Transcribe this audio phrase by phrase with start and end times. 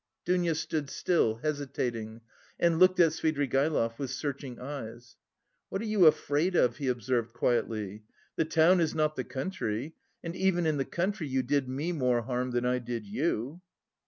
[0.25, 2.21] Dounia stood still, hesitating,
[2.59, 5.15] and looked at Svidrigaïlov with searching eyes.
[5.69, 8.01] "What are you afraid of?" he observed quietly.
[8.35, 9.93] "The town is not the country.
[10.23, 13.61] And even in the country you did me more harm than I did you."